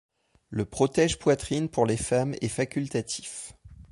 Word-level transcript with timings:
Le 0.49 0.65
protège 0.65 1.19
poitrine 1.19 1.69
pour 1.69 1.85
les 1.85 1.95
femmes 1.95 2.33
est 2.41 2.47
facultatif. 2.47 3.53